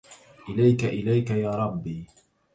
[0.49, 2.07] إليك إليك يا ربي